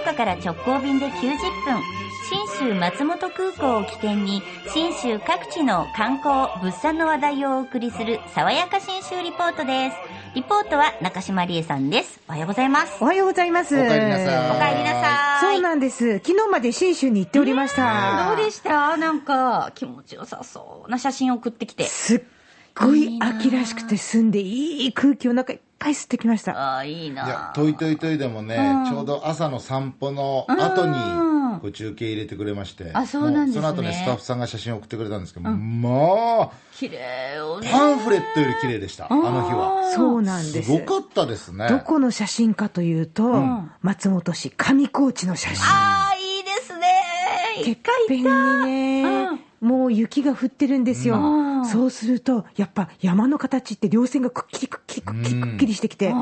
[0.00, 1.82] 福岡から直行便で90分。
[2.28, 4.42] 新州松本空港を起点に、
[4.72, 9.96] 新州各地の観光、物産の話題をお送りする、爽やか新州リポートです。
[10.34, 12.20] リポートは中島理恵さんです。
[12.28, 12.96] おはようございます。
[13.02, 13.74] おはようございます。
[13.74, 15.54] お帰りなさいお帰りなさい。
[15.54, 16.18] そうなんです。
[16.18, 18.26] 昨日まで新州に行っておりました。
[18.28, 18.96] どうでした？
[18.96, 21.84] なんか、気持ちよさそうな写真を送ってきて。
[21.84, 22.22] すっ
[22.74, 26.52] ごい秋らしくて澄んでいい空気を中いっぱい吸ってきました。
[26.52, 30.94] ああ、いいないや、トイトイトイでもね、ちょうど朝の散歩の後に、
[31.60, 32.90] こう中継入れてくれまして。
[32.92, 37.70] あそうなんですねもその後ね、スタッフさんが写真を送ってくれたんですけど、まあ、綺麗よね。
[37.72, 39.90] パンフレットより綺麗でした、あの日は。
[39.94, 40.70] そうなんですす。
[40.70, 41.66] ごかったですね。
[41.68, 43.42] どこの写真かというと、
[43.80, 45.64] 松本市上高地の写真。
[45.64, 47.64] ああ、いいですね。
[47.64, 48.24] てっぺんに
[48.66, 51.49] ね、もう雪が降ってるんですよ。
[51.64, 56.14] そうすると、やっぱ山の形って稜線がくっきりくっきりくっきりくっきりしてきて、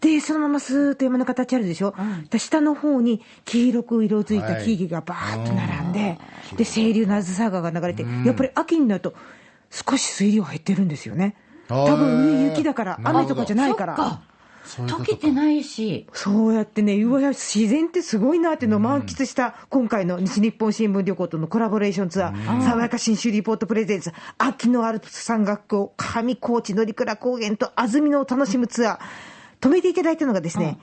[0.00, 1.94] で、そのままスーッと山の形あるでしょ。
[2.30, 6.18] で下の方に黄色く色づいた木々がバーッと並んで、
[6.56, 9.14] で、清流のあずさ川が流れて、やっぱり秋になると
[9.70, 11.36] 少し水量減ってるんですよね。
[11.68, 14.22] 多分上雪だから、雨とかじゃないから。
[14.64, 16.06] 溶けてないし。
[16.12, 28.98] そうやってね、うわ、自然ってすごいなっていうのを満喫した、今回の西日本新聞旅行とのコラボレーションツアー、爽やか新州リポートプレゼンツ、秋のアルプス山岳校、上高地乗鞍高原と安曇野を楽しむツアー、
[29.60, 30.78] 止めていただいたのがですね、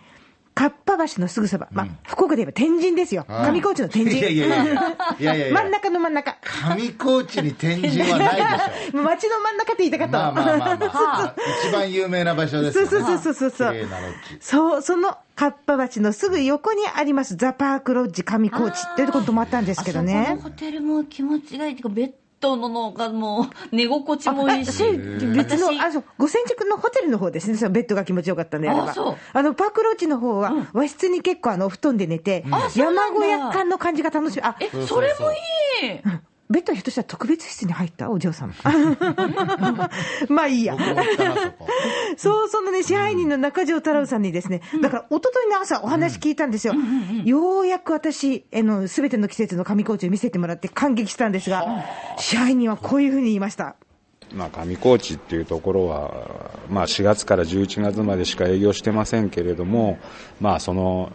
[0.60, 3.24] かっぱ橋のすぐそば、まあ、福岡で言えば天神ですよ。
[3.30, 4.20] はい上高地の天神。
[4.20, 4.46] いやいや
[5.38, 6.36] いや 真ん中の真ん中。
[6.76, 8.98] 上高地に天神はないでしょ。
[8.98, 11.36] もう街の真ん中って言いたかったまあわまあまあまあ。
[11.66, 12.88] 一番有名な場所です。
[12.88, 13.76] そうそうそうそうそう。
[14.42, 20.40] そう、そのかっぱ橋のすぐ横にあります、ザ・パークロッジ上高地っていうところに泊まったんですけどあそね。
[20.44, 24.84] ホテルも気持ちがいいっていうか、ベッドののがもう寝心地もいいし。
[25.36, 27.58] 別の、あ、そう、五千軸のホテルの方ですね。
[27.58, 28.94] そのベッドが気持ちよかったんであれば。
[29.34, 32.46] あの、パークロッジの方は、和室に結構あの、お布団で寝て、
[32.76, 34.42] 山小屋感の感じが楽しみ。
[34.44, 36.02] あ、え、それもいい。
[36.52, 38.10] ベッドはひょっとしたら特別室に入った？
[38.10, 38.54] お嬢様。
[40.30, 40.76] まあいいや。
[42.18, 46.74] そう、そのね、支配人の中条太郎さんにですね、だから、一昨日の朝お話聞いたんですよ。
[47.24, 51.66] ようやく私、あの、すべての季節の上高地を見せてもらって感激したんですが、
[52.18, 53.76] 支配人はこういうふうに言いました。
[54.34, 59.98] まあ、上高地っていうところは、まあ、4月から11月までしか営業してませんけれども、
[60.42, 61.12] まあ、その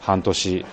[0.00, 0.64] 半年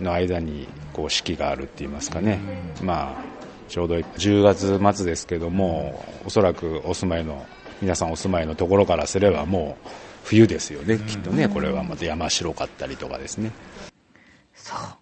[0.00, 2.40] の間にこう四季があるって言いますかね、
[2.82, 3.22] まあ、
[3.68, 7.46] ちょうど10月末ですけども、おそらくお住まいの、
[7.80, 9.88] 皆さんお住まいのところからすれば、もう
[10.24, 13.50] 冬ですよね、きっとね、これはまた山白かったりとかですね。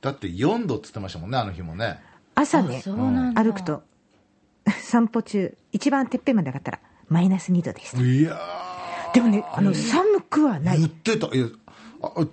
[0.00, 2.00] だって4度っつってましたもんね、あの日もね。
[2.34, 2.82] 朝ね、
[3.34, 3.82] 歩くと、
[4.81, 8.00] 散歩中、一番てっぺんまで上がったら、マイナス2度でした。
[8.00, 8.38] いや
[9.14, 10.91] でもね、あの、寒くはなー、言いっ。
[10.91, 11.26] てた。
[11.28, 11.61] いや、あ、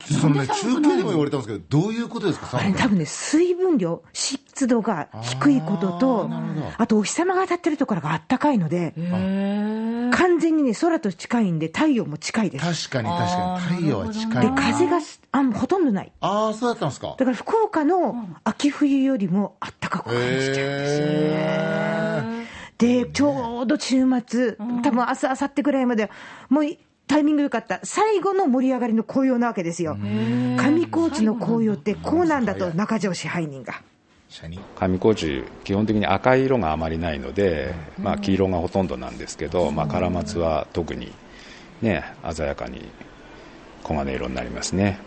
[0.02, 6.30] そのね、中継でも言われたんですけど、どういうことですか、あれ多分ね、水分量、湿度が低いことと、
[6.78, 8.94] あとお日様が当たってるところがあったかいので、
[10.12, 12.90] 完全にね、空と近いんで、太陽も近いです。
[12.90, 14.52] 確かに確かに、太陽は近で、い。
[14.52, 16.12] 風がすあほとんどない。
[16.22, 17.16] ああ、そうだったんですか。
[17.18, 22.48] だから福岡の秋冬よりもあったかく感じちゃうんですよね。
[22.80, 26.10] で、ちょうど週末、多分明日、明後日ぐらいまで、
[26.50, 26.64] もう
[27.10, 27.80] タイミング良かった。
[27.84, 29.98] 最後の盛り上がりの紅葉なわけですよ。
[30.58, 33.82] 上高地の紅葉ってこうなんだと、中条支配人が。
[34.30, 41.12] 上高地、基本的に赤い色があまりないので、まあ、黄色がほとんどなんですけど、まあ、カラマツは特に、
[41.82, 42.88] ね、鮮やかに
[43.84, 45.00] 黄金色になりますね。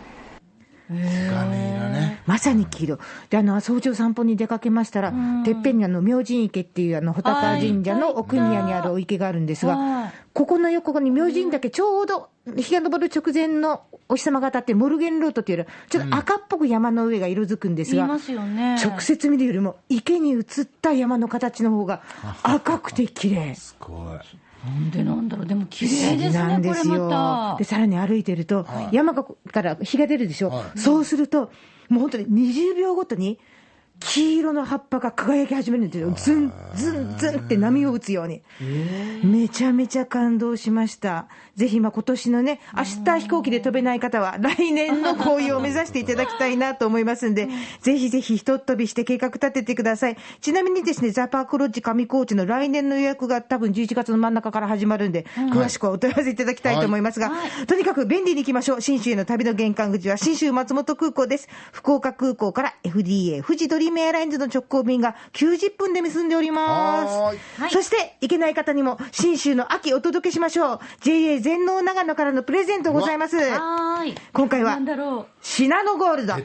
[0.89, 2.21] ね。
[2.25, 2.99] まさに黄色。
[3.29, 5.13] で、あの、早朝散歩に出かけましたら、
[5.45, 18.75] てっぺんにあの、明神池っていうあの、穂高神社の奥宮にあるお池があるんですが、ここの横に明神岳ちょうど日が昇る直前のお日様が当たってモルゲンロートというよりはちょっと赤っぽく山の上が色づくんですが、言いますよね。
[18.83, 20.43] 直接見るよりも池に映っ
[20.81, 22.01] た山の形の方が
[22.41, 23.55] 赤くて綺麗。
[23.55, 24.42] すごい。
[24.65, 25.45] なんでなんだろう。
[25.45, 27.55] でも綺麗ですね、なんですこれまよた。
[27.57, 31.51] で、さらに歩いてると、山がから日が出るでしょ、はいそうすると、
[31.89, 33.39] もう本当に20秒ごとに、
[34.05, 36.11] 黄色の葉っぱが輝き始めるんですよ。
[36.15, 38.41] ズン、ズン、ズンって波を打つように。
[39.23, 41.27] めちゃめちゃ感動しました。
[41.55, 47.47] ぜひ、まあ今年のね、明日飛行機で飛べない方は、来年の紅葉を目指していただきたいなと思いますんで、
[47.81, 50.17] ぜひぜひひとっ飛びして計画立ててください。
[50.41, 57.31] ちなみにですね、ザ・パークロッジ上高地の来年の予約が多分11月の真ん中から始まるんで、詳しくはお問い合わせいただきたいと思いますが、
[57.67, 58.81] とにかく便利に行きましょう。
[58.81, 61.47] 新州への旅の玄関口は新州松本空港です。
[61.71, 67.61] 福岡空港から FDA 富士ドリームメエアラインズの直行便が90分で結んでおりはます。
[67.61, 70.79] はいそして、行けない方にも、新州の秋お届けしましょう。
[71.01, 73.37] JA 全農長野からのプレゼントございます。
[73.37, 76.35] 今回はなんだろシナノゴールド。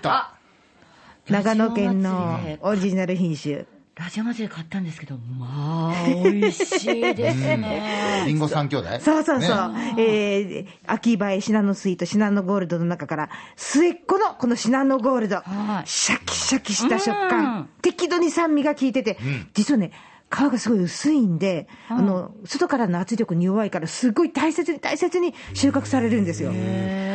[1.28, 3.77] 長野県のオリジナル品種。
[3.98, 4.02] う。
[4.02, 8.24] ラジオ祭りで買ったんですけど、まあ、美味しいですね。
[8.26, 9.00] リンゴ三兄弟？
[9.00, 9.72] そうそうそう。
[9.72, 15.36] ねえー、秋葉えシナノスイート、シナノゴールドの中から、末っ子のこのシナノゴールド。
[15.36, 17.68] はいシャキシャキした食うん感。
[17.82, 19.18] 適度に酸味が効いてて、
[19.54, 19.92] 実はね、
[20.30, 26.50] 皮がすごい薄いんで、あの、外からの圧力に弱いから、すごい大切に大切に収穫されるんですよ。
[26.50, 27.07] という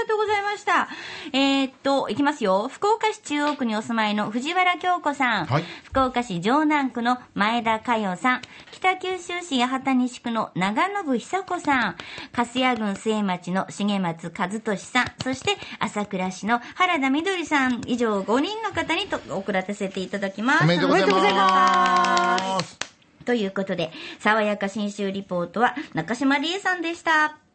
[0.00, 0.88] がとうございました。
[1.32, 2.68] えーっと、いきますよ。
[2.68, 5.46] 福岡市中央区にお住まいの藤原京子さん。
[5.46, 8.42] はい福岡市城南区の前田佳代さん。
[8.70, 11.96] 北九州市八幡西区の長信久子さん。
[12.32, 15.06] 粕谷郡末町の重松和俊さん。
[15.22, 17.82] そして、朝倉市の原田みどりさん。
[17.86, 20.64] 以上5人の方にと送らせていただきます。
[20.64, 21.34] おめでとうござい。
[21.34, 22.78] ます
[23.24, 27.39] ということで、爽やか新州リポートは中島理恵さんでした。